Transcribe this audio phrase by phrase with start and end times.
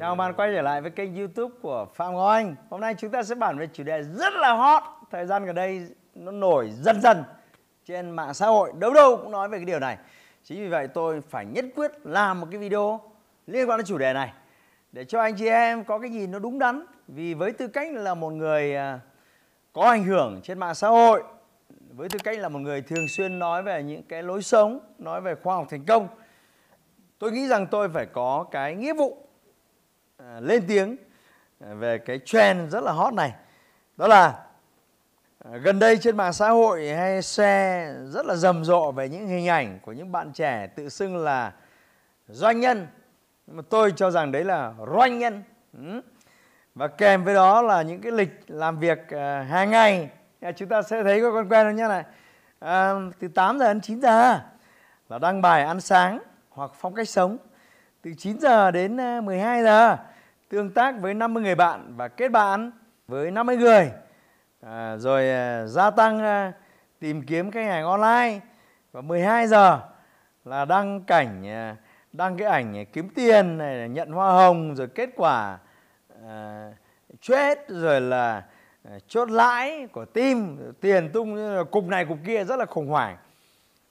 [0.00, 2.56] Chào bạn quay trở lại với kênh youtube của Phạm Ngọc Anh.
[2.70, 4.82] Hôm nay chúng ta sẽ bàn về chủ đề rất là hot.
[5.10, 7.24] Thời gian gần đây nó nổi dần dần
[7.86, 8.72] trên mạng xã hội.
[8.78, 9.98] Đâu đâu cũng nói về cái điều này.
[10.44, 13.00] Chính vì vậy tôi phải nhất quyết làm một cái video
[13.46, 14.32] liên quan đến chủ đề này
[14.92, 16.86] Để cho anh chị em có cái nhìn nó đúng đắn.
[17.08, 19.00] Vì với tư cách là một người à,
[19.72, 21.22] có ảnh hưởng trên mạng xã hội,
[21.90, 25.20] Với tư cách là một người thường xuyên nói về những cái lối sống, Nói
[25.20, 26.08] về khoa học thành công,
[27.18, 29.29] Tôi nghĩ rằng tôi phải có cái nghĩa vụ
[30.28, 30.96] À, lên tiếng
[31.60, 33.32] à, về cái trend rất là hot này.
[33.96, 34.44] Đó là
[35.44, 39.26] à, gần đây trên mạng xã hội hay share rất là rầm rộ về những
[39.26, 41.52] hình ảnh của những bạn trẻ tự xưng là
[42.28, 42.86] doanh nhân.
[43.46, 45.42] Nhưng mà tôi cho rằng đấy là doanh nhân.
[45.78, 46.00] Ừ.
[46.74, 48.98] Và kèm với đó là những cái lịch làm việc
[49.48, 50.10] hàng ngày.
[50.56, 52.04] Chúng ta sẽ thấy có con quen không nhé này.
[52.58, 54.40] À, từ 8 giờ đến 9 giờ
[55.08, 56.18] là đăng bài ăn sáng
[56.50, 57.38] hoặc phong cách sống
[58.02, 59.96] từ 9 giờ đến ờ, 12 giờ.
[60.48, 62.70] Tương tác với 50 người bạn và kết bạn
[63.08, 63.90] với 50 người.
[64.60, 66.52] À, rồi à, gia tăng à,
[66.98, 68.40] tìm kiếm khách hàng online
[68.92, 69.80] và 12 giờ
[70.44, 71.76] là đăng cảnh à,
[72.12, 75.58] đăng cái ảnh kiếm tiền này nhận hoa hồng rồi kết quả
[76.28, 76.70] à,
[77.20, 78.44] trade rồi là
[78.84, 80.58] à, chốt lãi của team.
[80.80, 81.36] Tiền tung
[81.70, 83.16] cục này cục kia rất là khủng hoảng.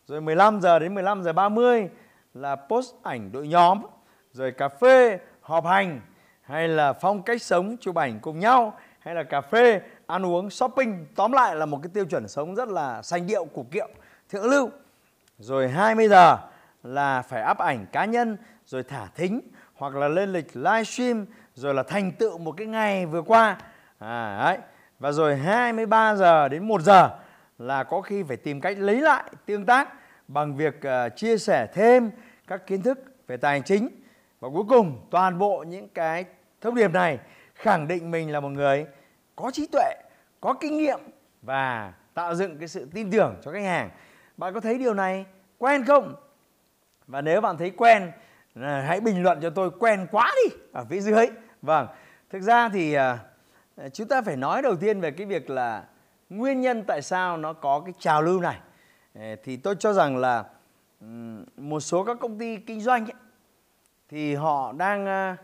[0.08, 1.90] Rồi 15 giờ đến 15 giờ 30
[2.34, 3.82] là post ảnh đội nhóm
[4.40, 6.02] rồi cà phê họp hành
[6.42, 10.50] hay là phong cách sống chụp ảnh cùng nhau hay là cà phê ăn uống
[10.50, 11.06] shopping.
[11.16, 13.88] Tóm lại là một cái tiêu chuẩn sống rất là sành điệu củ kiệu
[14.30, 14.70] thượng lưu.
[15.40, 16.38] Rồi 20 giờ
[16.84, 19.42] là phải up ảnh cá nhân rồi thả thính
[19.76, 23.58] hoặc là lên lịch livestream rồi là thành tựu một cái ngày vừa qua.
[24.00, 24.58] À, đấy.
[25.00, 27.10] và rồi 23 giờ đến 1 giờ
[27.58, 29.90] là có khi phải tìm cách lấy lại tương tác
[30.28, 32.12] bằng việc uh, chia sẻ thêm
[32.48, 33.99] các kiến thức về tài chính
[34.40, 36.26] và cuối cùng toàn bộ những cái
[36.62, 37.20] thông điệp này
[37.56, 38.86] khẳng định mình là một người
[39.36, 39.96] có trí tuệ
[40.42, 41.00] có kinh nghiệm
[41.42, 43.90] và tạo dựng cái sự tin tưởng cho khách hàng.
[44.38, 45.26] Bạn có thấy điều này
[45.58, 46.16] quen không?
[47.08, 48.12] Và nếu bạn thấy quen
[48.56, 51.28] à, hãy bình luận cho tôi quen quá đi ở phía dưới.
[51.62, 51.88] Vâng
[52.30, 53.20] thực ra thì à,
[53.94, 55.84] chúng ta phải nói đầu tiên về cái việc là
[56.30, 58.60] nguyên nhân tại sao nó có cái trào lưu này.
[59.16, 60.44] Ờ, thì tôi cho rằng là
[61.58, 63.14] một số các công ty kinh doanh ấy,
[64.10, 65.38] thì họ đang à,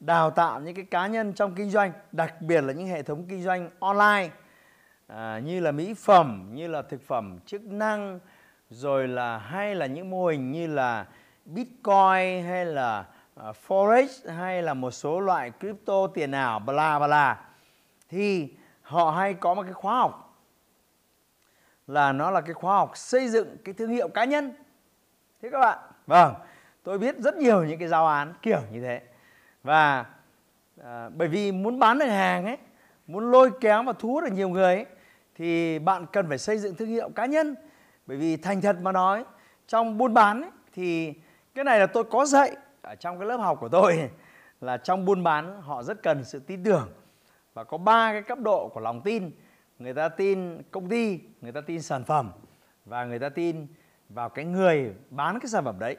[0.00, 3.24] đào tạo những cái cá nhân trong kinh doanh đặc biệt là những hệ thống
[3.28, 4.30] kinh doanh online
[5.06, 8.20] à, như là mỹ phẩm như là thực phẩm chức năng
[8.70, 11.06] rồi là hay là những mô hình như là
[11.44, 13.04] bitcoin hay là
[13.48, 17.40] uh, forex hay là một số loại crypto tiền ảo bla bla.
[18.08, 20.42] Thì họ hay có một cái khóa học
[21.86, 24.52] là nó là cái khóa học xây dựng cái thương hiệu cá nhân.
[25.42, 25.78] Thế các bạn.
[26.06, 26.34] Vâng
[26.82, 29.00] tôi biết rất nhiều những cái giáo án kiểu như thế.
[29.62, 30.06] Và
[30.84, 32.56] à, bởi vì muốn bán được hàng ấy
[33.06, 34.86] muốn lôi kéo và thu hút được nhiều người ấy,
[35.34, 37.54] thì bạn cần phải xây dựng thương hiệu cá nhân.
[38.06, 39.24] Bởi vì thành thật mà nói
[39.66, 41.14] trong buôn bán ấy, thì
[41.54, 44.10] cái này là tôi có dạy ở trong cái lớp học của tôi
[44.60, 46.88] là trong buôn bán họ rất cần sự tin tưởng
[47.54, 49.30] và có ba cái cấp độ của lòng tin.
[49.78, 52.30] Người ta tin công ty người ta tin sản phẩm
[52.84, 53.66] và người ta tin
[54.08, 55.96] vào cái người bán cái sản phẩm đấy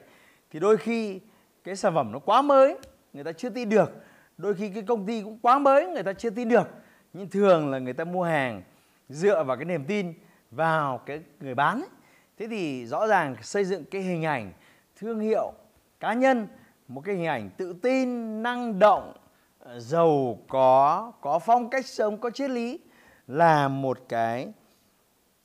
[0.52, 1.20] thì đôi khi
[1.64, 2.78] cái sản phẩm nó quá mới,
[3.14, 3.92] người ta chưa tin được
[4.38, 6.68] đôi khi cái công ty cũng quá mới, người ta chưa tin được
[7.14, 8.62] nhưng thường là người ta mua hàng
[9.10, 10.14] dựa vào cái niềm tin
[10.52, 11.90] vào cái người bán ấy.
[12.38, 14.52] thế thì rõ ràng xây dựng cái hình ảnh
[14.96, 15.54] thương hiệu
[16.00, 16.48] cá nhân,
[16.88, 19.14] một cái hình ảnh tự tin, năng động
[19.60, 22.80] ờ, giàu có có phong cách sống, có triết lý
[23.28, 24.54] là một cái,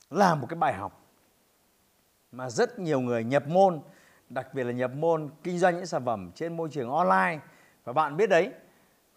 [0.09, 1.05] là một cái bài học
[2.31, 3.81] mà rất nhiều người nhập môn
[4.29, 7.39] đặc biệt là nhập môn, kinh doanh những sản phẩm trên môi trường online.
[7.83, 8.51] Và bạn biết đấy,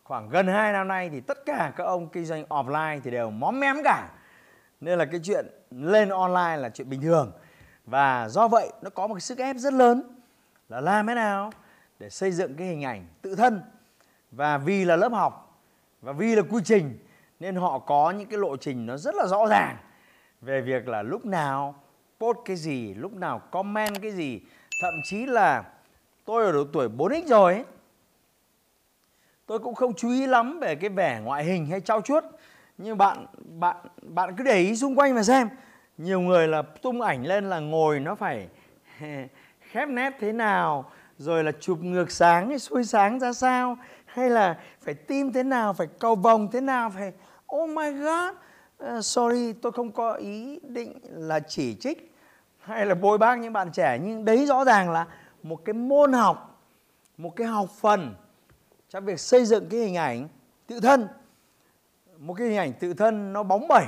[0.04, 3.30] khoảng gần 2 năm nay thì tất cả các ông kinh doanh offline thì đều
[3.30, 4.08] móm mém cả.
[4.80, 7.32] Nên là cái chuyện lên online là chuyện bình thường.
[7.86, 10.02] Và do vậy, nó có một cái sức ép rất lớn
[10.68, 11.52] là làm thế nào
[11.98, 13.62] để xây dựng cái hình ảnh tự thân.
[14.30, 15.62] Và vì là lớp học,
[16.02, 16.98] và vì là quy trình,
[17.40, 19.76] nên họ có những cái lộ trình nó rất là rõ ràng
[20.40, 21.74] về việc là lúc nào
[22.20, 24.40] post cái gì, lúc nào comment cái gì
[24.80, 25.64] thậm chí là
[26.24, 27.64] tôi ở độ tuổi 4x rồi ấy,
[29.46, 32.24] tôi cũng không chú ý lắm về cái vẻ ngoại hình hay trau chuốt.
[32.78, 33.26] Nhưng bạn
[33.60, 35.48] bạn bạn cứ để ý xung quanh mà xem.
[35.98, 38.48] Nhiều người là tung ảnh lên là ngồi nó phải
[39.60, 43.76] khép nét thế nào rồi là chụp ngược sáng hay xuôi sáng ra sao
[44.06, 47.12] hay là phải tim thế nào phải cầu vòng thế nào phải
[47.56, 48.34] oh my god.
[48.84, 52.09] Uh, sorry tôi không có ý định là chỉ trích
[52.70, 55.06] hay là bôi bác những bạn trẻ, nhưng đấy rõ ràng là
[55.42, 56.62] một cái môn học,
[57.16, 58.14] một cái học phần
[58.88, 60.28] trong việc xây dựng cái hình ảnh
[60.66, 61.08] tự thân.
[62.18, 63.86] Một cái hình ảnh tự thân nó bóng bẩy,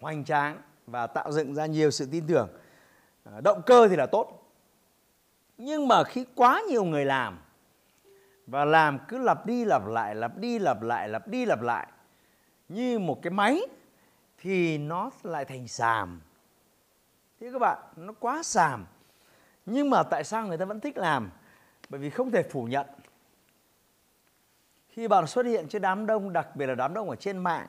[0.00, 2.48] hoành tráng và tạo dựng ra nhiều sự tin tưởng.
[3.24, 4.52] À, động cơ thì là tốt.
[5.58, 7.38] Nhưng mà khi quá nhiều người làm
[8.46, 11.86] và làm cứ lặp đi lặp lại, lặp đi lặp lại, lặp đi lặp lại
[12.68, 13.60] như một cái máy
[14.38, 16.20] thì nó lại thành xàm
[17.40, 18.86] thế các bạn, nó quá xàm.
[19.66, 21.30] Nhưng mà tại sao người ta vẫn thích làm?
[21.88, 22.86] Bởi vì không thể phủ nhận.
[24.88, 27.66] Khi bạn xuất hiện trên đám đông, đặc biệt là đám đông ở trên mạng,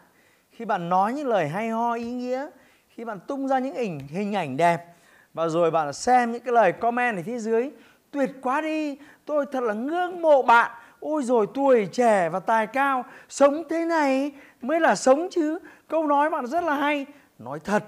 [0.52, 2.50] khi bạn nói những lời hay ho, ý nghĩa,
[2.90, 4.86] khi bạn tung ra những hình hình ảnh đẹp,
[5.34, 7.70] và rồi bạn xem những cái lời comment ở phía dưới,
[8.12, 10.72] tuyệt quá đi, tôi thật là ngưỡng mộ bạn.
[11.00, 15.60] Ôi rồi tuổi trẻ và tài cao, sống thế này mới là sống chứ.
[15.88, 17.06] Câu nói bạn rất là hay.
[17.40, 17.84] Nói thật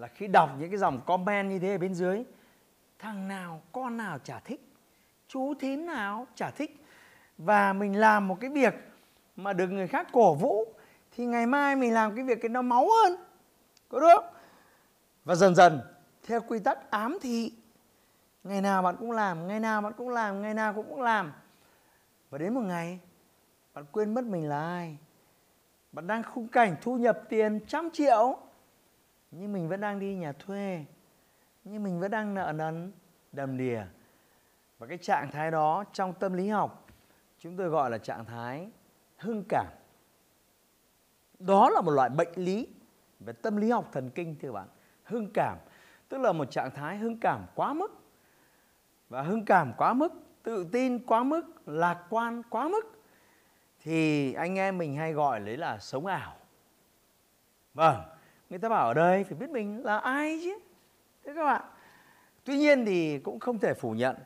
[0.00, 2.22] là khi đọc những cái dòng comment như thế ở bên dưới,
[2.98, 4.60] thằng nào, con nào chả thích,
[5.28, 6.84] chú thím nào chả thích,
[7.38, 8.74] và mình làm một cái việc
[9.36, 10.64] mà được người khác cổ vũ,
[11.10, 13.16] thì ngày mai mình làm cái việc cái nó máu hơn.
[13.88, 14.20] Có được
[15.24, 15.80] và dần dần,
[16.26, 17.52] theo quy tắc ám thị,
[18.44, 21.32] ngày nào bạn cũng làm, ngày nào bạn cũng làm, ngày nào cũng cũng làm.
[22.30, 22.98] Và đến một ngày,
[23.74, 24.96] bạn quên mất mình là ai.
[25.92, 28.38] Bạn đang khung cảnh thu nhập tiền trăm triệu
[29.30, 30.84] nhưng mình vẫn đang đi nhà thuê.
[31.64, 32.92] Nhưng mình vẫn đang nợ nần,
[33.32, 33.82] đầm đìa.
[34.78, 36.86] Và cái trạng thái đó trong tâm lý học,
[37.38, 38.70] chúng tôi gọi là trạng thái
[39.18, 39.66] hưng cảm.
[41.38, 42.68] Đó là một loại bệnh lý
[43.20, 44.68] về tâm lý học thần kinh, thưa bạn.
[45.04, 45.58] Hưng cảm,
[46.08, 47.92] tức là một trạng thái hưng cảm quá mức.
[49.08, 50.12] Và hưng cảm quá mức,
[50.42, 53.02] tự tin quá mức, lạc quan quá mức,
[53.80, 56.36] thì anh em mình hay gọi lấy là sống ảo.
[57.74, 58.02] Vâng
[58.50, 60.58] người ta bảo ở đây phải biết mình là ai chứ.
[61.24, 61.62] Thế các bạn,
[62.44, 64.16] tuy nhiên thì cũng không thể phủ nhận.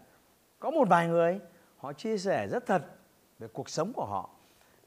[0.59, 1.41] Có một vài người,
[1.79, 2.83] họ chia sẻ rất thật
[3.39, 4.31] về cuộc sống của họ.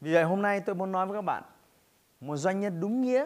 [0.01, 1.43] Vì vậy hôm nay tôi muốn nói với các bạn,
[2.21, 3.25] một doanh nhân đúng nghĩa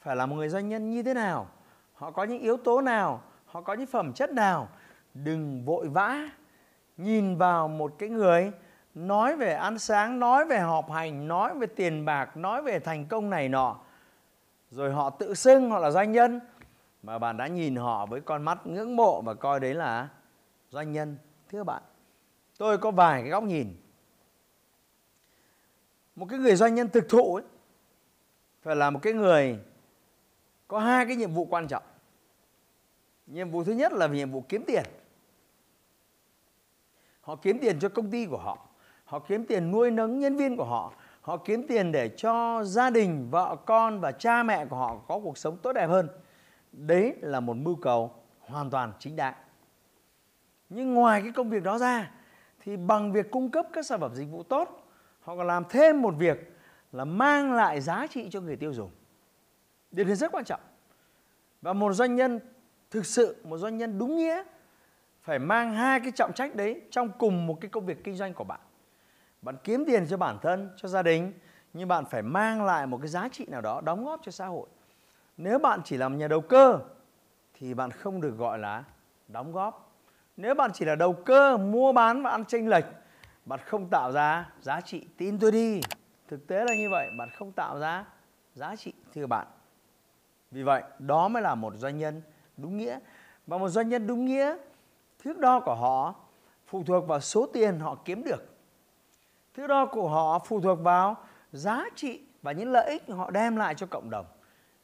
[0.00, 1.46] phải là một người doanh nhân như thế nào,
[1.94, 4.68] họ có những yếu tố nào, họ có những phẩm chất nào,
[5.14, 6.28] đừng vội vã
[6.96, 8.52] nhìn vào một cái người
[8.94, 13.06] nói về ăn sáng, nói về họp hành, nói về tiền bạc, nói về thành
[13.06, 13.76] công này nọ
[14.70, 16.40] rồi họ tự xưng họ là doanh nhân.
[17.02, 20.08] Mà bạn đã nhìn họ với con mắt ngưỡng mộ và coi đấy là
[20.70, 21.16] doanh nhân,
[21.48, 21.82] thưa bạn.
[22.58, 23.76] Tôi có vài cái góc nhìn.
[26.16, 27.44] Một cái người doanh nhân thực thụ ấy,
[28.62, 29.58] phải là một cái người
[30.68, 31.82] có hai cái nhiệm vụ quan trọng.
[33.26, 34.84] Nhiệm vụ thứ nhất là nhiệm vụ kiếm tiền.
[37.20, 38.66] Họ kiếm tiền cho công ty của họ.
[39.04, 40.92] Họ kiếm tiền nuôi nấng nhân viên của họ
[41.26, 45.20] họ kiếm tiền để cho gia đình, vợ con và cha mẹ của họ có
[45.24, 46.08] cuộc sống tốt đẹp hơn.
[46.72, 49.34] Đấy là một mưu cầu hoàn toàn chính đáng
[50.68, 52.10] nhưng ngoài cái công việc đó ra,
[52.60, 54.88] thì bằng việc cung cấp các sản phẩm dịch vụ tốt,
[55.20, 56.56] họ còn làm thêm một việc
[56.92, 58.90] là mang lại giá trị cho người tiêu dùng.
[59.90, 60.60] Điều này rất quan trọng.
[61.62, 62.40] Và một doanh nhân,
[62.90, 64.42] thực sự một doanh nhân đúng nghĩa,
[65.22, 68.34] phải mang hai cái trọng trách đấy trong cùng một cái công việc kinh doanh
[68.34, 68.60] của bạn
[69.46, 71.32] bạn kiếm tiền cho bản thân, cho gia đình,
[71.72, 74.46] nhưng bạn phải mang lại một cái giá trị nào đó đóng góp cho xã
[74.46, 74.66] hội.
[75.36, 76.78] Nếu bạn chỉ làm nhà đầu cơ,
[77.54, 78.84] thì bạn không được gọi là
[79.28, 79.92] đóng góp.
[80.36, 82.84] Nếu bạn chỉ là đầu cơ, mua bán và ăn chênh lệch,
[83.44, 85.06] bạn không tạo ra giá trị.
[85.16, 85.80] Tin tôi đi.
[86.28, 88.04] Thực tế là như vậy, bạn không tạo ra
[88.54, 89.46] giá trị, thưa bạn.
[90.50, 92.22] Vì vậy, đó mới là một doanh nhân
[92.56, 92.98] đúng nghĩa.
[93.46, 94.56] Và một doanh nhân đúng nghĩa,
[95.18, 96.14] thước đo của họ
[96.66, 98.55] phụ thuộc vào số tiền họ kiếm được
[99.56, 101.16] thước đo của họ phụ thuộc vào
[101.52, 104.26] giá trị và những lợi ích họ đem lại cho cộng đồng.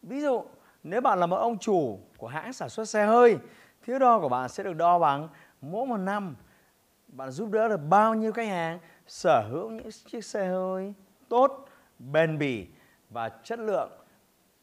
[0.03, 0.45] Ví dụ,
[0.83, 3.39] nếu bạn là một ông chủ của hãng sản xuất xe hơi
[3.87, 5.29] thước đo của bạn sẽ được đo bằng
[5.61, 6.37] mỗi một năm
[7.09, 10.95] bạn giúp đỡ được bao nhiêu khách hàng sở hữu những chiếc xe hơi
[11.29, 12.67] tốt, bền bỉ
[13.11, 13.91] và chất lượng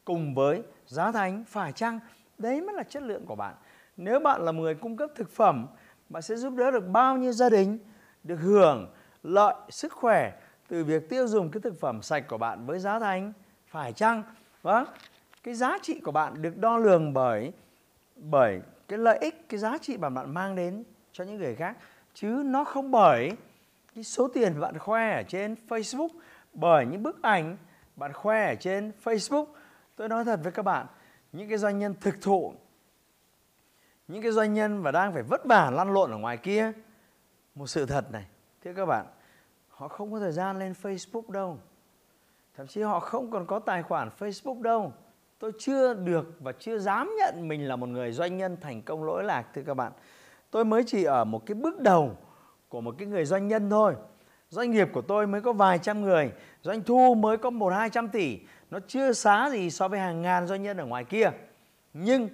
[0.05, 1.99] cùng với giá thành phải chăng?
[2.37, 3.55] Đấy mới là chất lượng của bạn.
[3.97, 5.67] Nếu bạn là người cung cấp thực phẩm,
[6.09, 7.79] bạn sẽ giúp đỡ được bao nhiêu gia đình
[8.23, 10.33] được hưởng lợi sức khỏe
[10.67, 13.33] từ việc tiêu dùng cái thực phẩm sạch của bạn với giá thành,
[13.67, 14.23] phải chăng?
[14.61, 14.85] Vâng
[15.43, 17.51] cái giá trị của bạn được đo lường bởi
[18.15, 21.77] bởi cái lợi ích, cái giá trị mà bạn mang đến cho những người khác.
[22.13, 23.31] Chứ nó không bởi
[23.95, 26.09] cái số tiền bạn khoe ở trên Facebook,
[26.53, 27.57] bởi những bức ảnh
[27.95, 29.45] bạn khoe ở trên Facebook.
[29.95, 30.87] Tôi nói thật với các bạn,
[31.31, 32.53] những cái doanh nhân thực thụ,
[34.07, 36.71] những cái doanh nhân và đang phải vất vả lăn lộn ở ngoài kia,
[37.55, 38.25] một sự thật này
[38.63, 39.05] thưa các bạn,
[39.67, 41.57] họ không có thời gian lên Facebook đâu.
[42.57, 44.93] Thậm chí họ không còn có tài khoản Facebook đâu.
[45.39, 49.03] Tôi chưa được và chưa dám nhận mình là một người doanh nhân thành công
[49.03, 49.91] lỗi lạc, thưa các bạn.
[50.51, 52.17] Tôi mới chỉ ở một cái bước đầu
[52.69, 53.95] của một cái người doanh nhân thôi.
[54.49, 57.89] Doanh nghiệp của tôi mới có vài trăm người, doanh thu mới có một, hai
[57.89, 58.39] trăm tỷ.
[58.71, 61.31] Nó chưa xá gì so với hàng ngàn doanh nhân ở ngoài kia.
[61.93, 62.29] Nhưng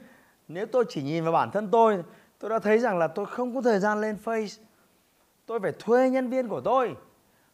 [0.48, 2.03] nếu tôi chỉ nhìn vào bản thân tôi
[2.39, 4.62] tôi đã thấy rằng là tôi không có thời gian lên face
[5.46, 6.96] tôi phải thuê nhân viên của tôi.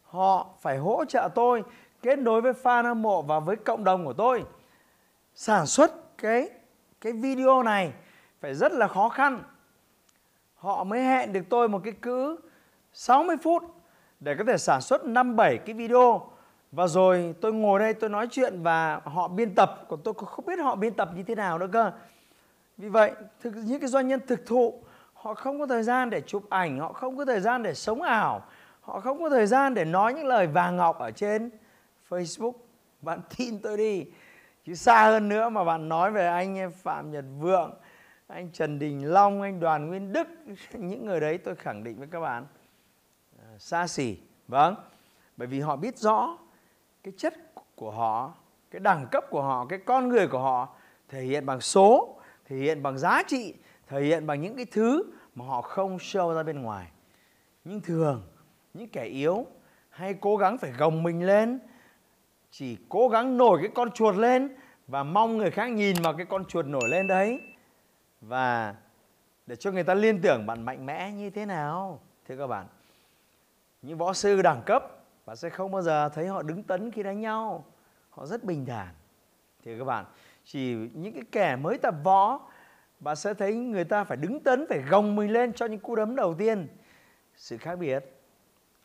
[0.01, 1.63] Họ phải hỗ trợ tôi
[2.01, 4.43] kết nối với fan hâm mộ và với cộng đồng của tôi.
[5.35, 6.49] Sản xuất cái
[7.01, 7.93] cái video này
[8.41, 9.43] phải rất là khó khăn.
[10.55, 12.37] Họ mới hẹn được tôi một cái cứ
[12.93, 13.63] 60 phút
[14.19, 16.31] để có thể sản xuất 5 7 cái video.
[16.71, 19.85] Và rồi tôi ngồi đây tôi nói chuyện và họ biên tập.
[19.89, 21.91] Còn tôi không biết họ biên tập như thế nào nữa cơ.
[22.77, 24.83] Vì vậy, thực, những cái doanh nhân thực thụ
[25.21, 28.01] họ không có thời gian để chụp ảnh, họ không có thời gian để sống
[28.01, 28.45] ảo,
[28.81, 31.49] họ không có thời gian để nói những lời vàng ngọc ở trên
[32.09, 32.53] Facebook.
[33.01, 34.05] Bạn tin tôi đi,
[34.65, 37.73] chứ xa hơn nữa mà bạn nói về anh Phạm Nhật Vượng,
[38.27, 40.27] anh Trần Đình Long, anh Đoàn Nguyên Đức,
[40.73, 42.45] những người đấy tôi khẳng định với các bạn.
[43.39, 44.75] À, xa xỉ vâng.
[45.37, 46.37] Bởi vì họ biết rõ
[47.03, 47.33] cái chất
[47.75, 48.33] của họ,
[48.71, 50.75] cái đẳng cấp của họ, cái con người của họ
[51.09, 53.53] thể hiện bằng số, thể hiện bằng giá trị
[53.91, 55.03] thể hiện bằng những cái thứ
[55.35, 56.87] mà họ không show ra bên ngoài.
[57.65, 58.23] Nhưng thường,
[58.73, 59.45] những kẻ yếu
[59.89, 61.59] hay cố gắng phải gồng mình lên,
[62.51, 64.55] chỉ cố gắng nổi cái con chuột lên
[64.87, 67.41] và mong người khác nhìn vào cái con chuột nổi lên đấy.
[68.21, 68.75] Và
[69.45, 72.65] để cho người ta liên tưởng bạn mạnh mẽ như thế nào, thưa các bạn.
[73.81, 74.83] Những võ sư đẳng cấp,
[75.25, 77.65] bạn sẽ không bao giờ thấy họ đứng tấn khi đánh nhau.
[78.09, 78.87] Họ rất bình thản
[79.63, 80.05] thì các bạn.
[80.45, 82.39] Chỉ những cái kẻ mới tập võ
[83.01, 85.95] bạn sẽ thấy người ta phải đứng tấn, phải gồng mình lên cho những cú
[85.95, 86.67] đấm đầu tiên.
[87.35, 88.05] Sự khác biệt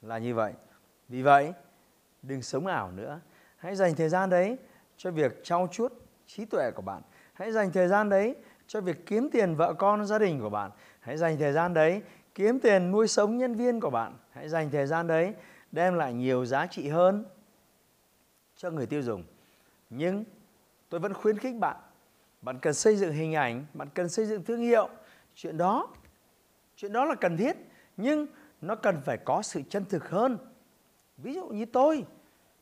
[0.02, 0.52] là như vậy.
[1.08, 1.52] Vì vậy,
[2.22, 3.20] đừng sống ảo nữa.
[3.56, 4.56] Hãy dành thời gian đấy
[4.96, 5.92] cho việc trau chuốt
[6.26, 7.02] trí tuệ của bạn.
[7.32, 10.70] Hãy dành thời gian đấy cho việc kiếm tiền vợ con gia đình của bạn.
[11.00, 12.02] Hãy dành thời gian đấy
[12.34, 14.16] kiếm tiền nuôi sống nhân viên của bạn.
[14.30, 15.34] Hãy dành thời gian đấy
[15.72, 17.24] đem lại nhiều giá trị hơn
[18.56, 19.24] cho người tiêu dùng.
[19.90, 20.24] Nhưng
[20.88, 21.76] tôi vẫn khuyến khích bạn
[22.46, 24.88] bạn cần xây dựng hình ảnh, bạn cần xây dựng thương hiệu.
[25.34, 25.88] Chuyện đó
[26.76, 27.56] chuyện đó là cần thiết,
[27.96, 28.26] nhưng
[28.60, 30.38] nó cần phải có sự chân thực hơn.
[31.16, 32.04] Ví dụ như tôi.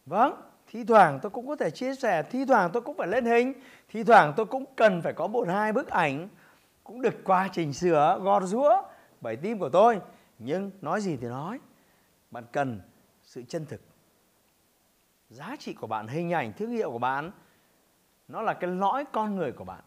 [0.07, 3.25] Vâng thi thoảng tôi cũng có thể chia sẻ, thi thoảng tôi cũng phải lên
[3.25, 3.53] hình,
[3.89, 6.29] thi thoảng tôi cũng cần phải có một hai bức ảnh
[6.85, 8.83] cũng được qua chỉnh sửa, gọt rũa
[9.21, 10.01] bởi tim của tôi.
[10.39, 11.59] Nhưng nói gì thì nói,
[12.31, 12.81] bạn cần
[13.23, 13.81] sự chân thực.
[15.29, 17.31] Giá trị của bạn, hình ảnh, thương hiệu của bạn
[18.29, 19.81] nó là cái lõi con người của bạn.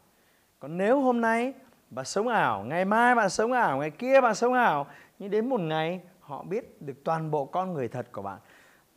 [0.60, 1.54] Còn nếu hôm nay
[1.90, 4.88] bạn sống ảo, ngày mai bạn sống ảo, ngày kia bạn sống ảo,
[5.20, 8.40] nhưng đến một ngày họ biết được toàn bộ con người thật của bạn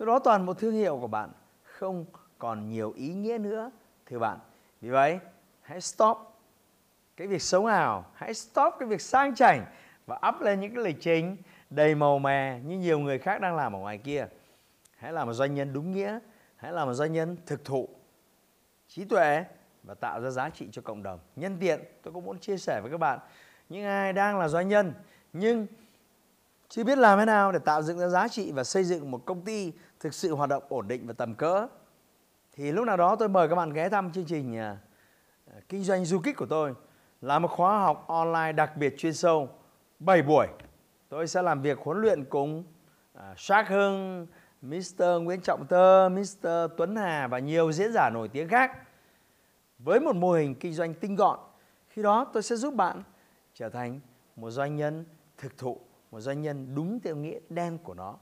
[0.01, 1.31] lúc đó toàn bộ thương hiệu của bạn
[1.63, 2.05] không
[2.39, 3.71] còn nhiều ý nghĩa nữa,
[4.07, 4.39] thưa bạn.
[4.81, 5.19] Vì vậy,
[5.61, 6.19] hãy stop
[7.17, 9.67] cái việc sống ảo, hãy stop cái việc sang chảnh
[10.07, 11.37] và up lên những cái lịch trình
[11.71, 14.27] đầy màu mè như nhiều người khác đang làm ở ngoài kia.
[14.97, 16.19] Hãy làm một doanh nhân đúng nghĩa,
[16.57, 17.89] hãy làm một doanh nhân thực thụ
[18.91, 19.45] trí tuệ
[19.83, 21.19] và tạo ra giá trị cho cộng đồng.
[21.37, 23.19] Nhân tiện tôi cũng muốn chia sẻ với các bạn.
[23.69, 24.95] Những ai đang là doanh nhân
[25.33, 25.67] nhưng
[26.69, 29.25] chưa biết làm thế nào để tạo dựng ra giá trị và xây dựng một
[29.25, 31.67] công ty thực sự hoạt động ổn định và tầm cỡ
[32.53, 34.77] thì lúc nào đó tôi mời các bạn ghé thăm chương trình à,
[35.69, 36.75] kinh doanh du kích của tôi.
[37.21, 39.49] Là một khóa học online đặc biệt chuyên sâu
[39.99, 40.47] 7 buổi.
[41.09, 42.65] Tôi sẽ làm việc huấn luyện cùng
[43.15, 44.27] à, Shark Hưng,
[44.63, 45.03] Mr.
[45.23, 46.49] Nguyễn Trọng Tơ, Mr.
[46.77, 48.73] Tuấn Hà và nhiều diễn giả nổi tiếng khác
[49.79, 51.39] với một mô hình kinh doanh tinh gọn.
[51.89, 53.03] Khi đó tôi sẽ giúp bạn
[53.55, 54.01] trở thành
[54.37, 55.05] một doanh nhân
[55.39, 58.17] thực thụ, một doanh nhân đúng theo nghĩa đen của nó.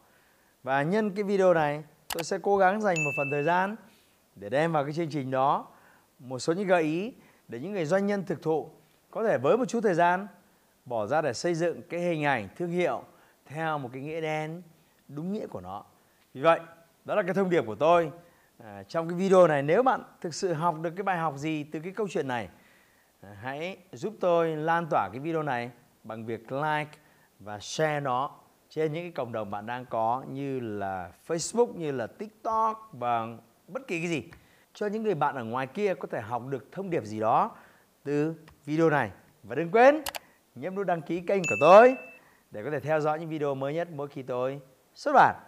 [0.63, 3.77] Và nhân cái video này tôi sẽ cố gắng dành một phần thời gian
[4.37, 5.67] để đem vào cái chương trình đó
[6.19, 7.13] một số những gợi ý
[7.49, 8.71] để những người doanh nhân thực thụ
[9.11, 10.27] có thể với một chút thời gian
[10.85, 13.03] bỏ ra để xây dựng cái hình ảnh thương hiệu
[13.47, 14.63] theo một cái nghĩa đen
[15.09, 15.85] đúng nghĩa của nó
[16.39, 16.61] vì vậy
[17.05, 18.11] đó là cái thông điệp của tôi.
[18.65, 21.65] À, trong cái video này nếu bạn thực sự học được cái bài học gì
[21.65, 22.49] từ cái câu chuyện này
[23.21, 25.71] à, hãy giúp tôi lan tỏa cái video này
[26.05, 26.91] bằng việc like
[27.39, 28.31] và share nó
[28.71, 33.27] trên những cái cộng đồng bạn đang có như là Facebook như là TikTok và
[33.69, 34.23] bất kỳ cái gì.
[34.75, 37.51] Cho những người bạn ở ngoài kia có thể học được thông điệp gì đó
[38.05, 39.11] từ video này.
[39.43, 40.03] Và đừng quên
[40.55, 41.97] nhấn nút đăng ký kênh của tôi
[42.51, 44.61] để có thể theo dõi những video mới nhất mỗi khi tôi
[44.95, 45.48] xuất bản.